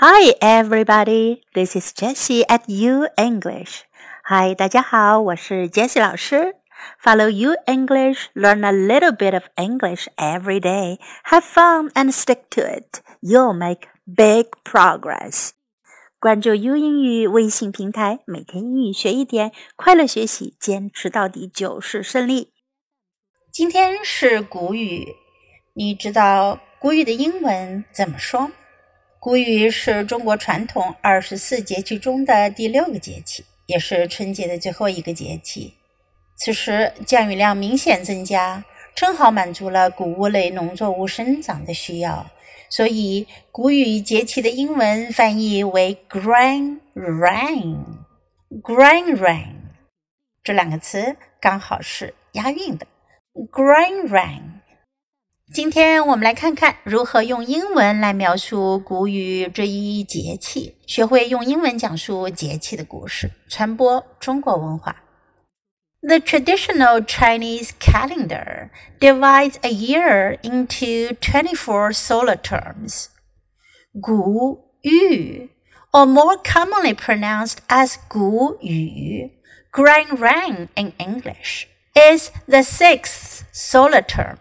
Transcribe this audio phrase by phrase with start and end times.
[0.00, 1.42] Hi, everybody.
[1.54, 3.82] This is Jessie at U English.
[4.28, 6.54] Hi, 大家好，我是 Jessie 老师。
[7.02, 11.00] Follow U English, learn a little bit of English every day.
[11.24, 13.00] Have fun and stick to it.
[13.20, 15.50] You'll make big progress.
[16.20, 22.52] 关注 U 英语微信平台，每天英语学一点，快乐学习，坚持到底就是胜利。
[23.50, 25.16] 今天是谷雨，
[25.74, 28.52] 你知道谷雨的英文怎么说？
[29.20, 35.74] 谷雨是中国传统二十四节气中的第六个节气，也是春节的最后一个节气。
[36.36, 38.64] 此时降雨量明显增加，
[38.94, 42.30] 正好满足了谷物类农作物生长的需要，
[42.70, 47.76] 所以谷雨节气的英文翻译为 “grain rain”。
[48.62, 49.56] “grain rain”
[50.44, 52.86] 这两个词刚好是押韵的
[53.50, 54.57] ，“grain rain”。
[55.50, 64.96] 今天我们来看看如何用英文来描述谷雨这一节气，学会用英文讲述节气的故事，传播中国文化。
[66.02, 68.68] The traditional Chinese calendar
[69.00, 73.06] divides a year into 24 solar terms.
[73.94, 75.48] Gu Yu,
[75.92, 79.30] or more commonly pronounced as Gu Yu,
[79.72, 84.36] Grain Rain in English, is the sixth solar term.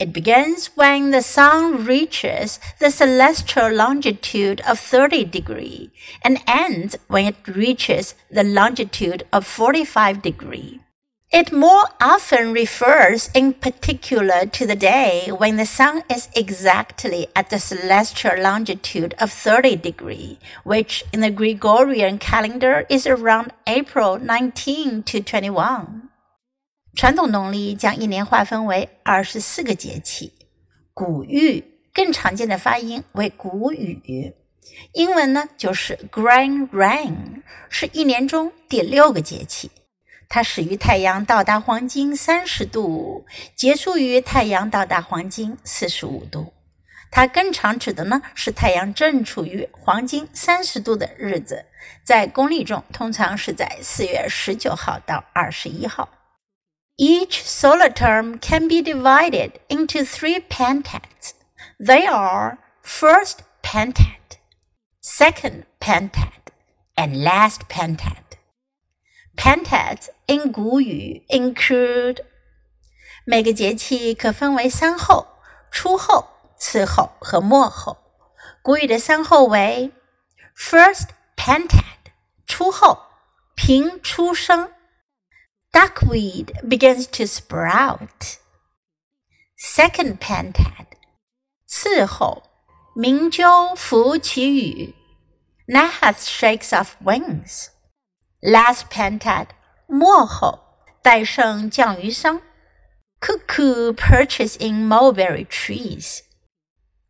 [0.00, 5.90] It begins when the sun reaches the celestial longitude of 30 degree
[6.22, 10.80] and ends when it reaches the longitude of 45 degree.
[11.30, 17.50] It more often refers in particular to the day when the sun is exactly at
[17.50, 25.02] the celestial longitude of 30 degree, which in the Gregorian calendar is around April 19
[25.02, 25.99] to 21.
[26.94, 30.34] 传统农历将一年划分为二十四个节气，
[30.92, 34.34] 谷雨更常见的发音为谷雨，
[34.92, 39.70] 英文呢就是 Grain Rain，是一年中第六个节气。
[40.28, 43.24] 它始于太阳到达黄金三十度，
[43.56, 46.52] 结束于太阳到达黄金四十五度。
[47.10, 51.64] 它更常指的呢是太阳正处于黄金三十度的日子，
[52.04, 56.08] 在公历中通常是在四月十九号到二十一号。
[57.02, 61.32] Each solar term can be divided into three pentads.
[61.78, 64.36] They are first pentad,
[65.00, 66.52] second pentad,
[66.98, 68.36] and last pentad.
[69.34, 72.18] Pentads in 古语 include
[73.24, 75.26] 每个节气可分为三候、
[75.70, 76.28] 初候、
[76.58, 77.96] 次候和末候。
[78.60, 79.90] 古语的三候为
[80.54, 82.12] first pentad，
[82.46, 83.06] 初候，
[83.54, 84.70] 平出生。
[85.73, 88.37] duckweed begins to sprout.
[89.57, 90.85] Second pentad,
[91.65, 92.43] 次后，
[92.95, 94.95] 鸣鸠拂其羽，
[95.67, 97.69] Nahath shakes off wings.
[98.41, 99.47] Last pentad,
[99.87, 100.59] 末后，
[101.01, 102.41] 戴胜降于桑，
[103.19, 106.21] Cuckoo perches in mulberry trees.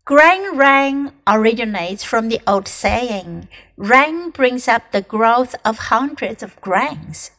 [0.06, 6.52] Grain rain originates from the old saying, rain brings up the growth of hundreds of
[6.62, 7.32] grains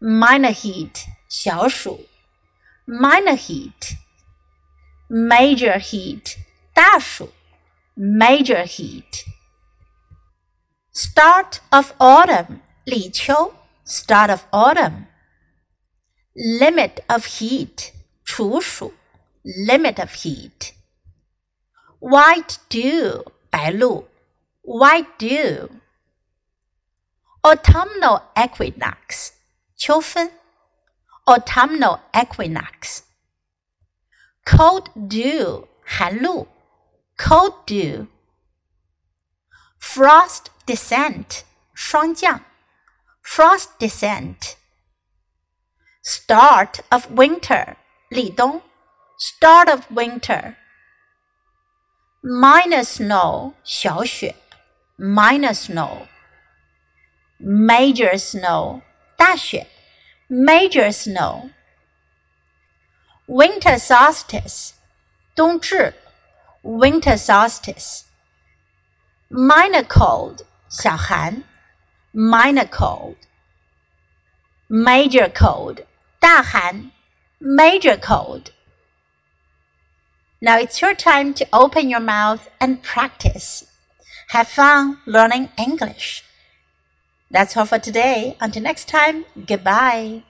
[0.00, 2.08] Minor heat，小暑
[2.86, 3.98] ，Minor heat。
[5.08, 6.36] Major heat，
[6.72, 7.32] 大暑
[7.96, 9.24] ，Major heat。
[10.94, 13.54] Start of autumn，立秋。
[13.87, 15.07] start of autumn.
[16.35, 17.91] Limit of heat
[18.25, 18.93] 处暑
[19.43, 20.73] limit of heat.
[21.99, 24.07] White dew 白露
[24.63, 25.69] white dew.
[27.41, 29.33] Autumnal equinox
[29.75, 30.31] 秋分
[31.25, 33.03] autumnal equinox.
[34.45, 36.47] Cold dew 寒露
[37.17, 38.07] cold dew.
[39.79, 41.43] Frost descent
[41.73, 42.41] 霜降
[43.22, 44.56] frost descent.
[46.02, 47.76] Start of winter,
[48.10, 48.62] 立冬.
[49.18, 50.56] Start of winter.
[52.22, 54.34] minor snow, 小雪.
[54.98, 56.08] Minor snow.
[57.40, 58.82] Major snow,
[59.16, 59.66] 大雪.
[60.28, 61.50] Major snow.
[63.26, 64.72] Winter solstice,
[65.34, 65.94] 冬至.
[66.62, 68.04] Winter solstice.
[69.30, 71.44] Minor cold, 小寒
[72.12, 73.16] minor cold.
[74.68, 75.84] Major cold
[76.20, 76.90] 大寒
[77.40, 78.50] major cold.
[80.40, 83.66] Now it's your time to open your mouth and practice.
[84.28, 86.22] Have fun learning English.
[87.30, 88.36] That's all for today.
[88.40, 90.22] Until next time, goodbye.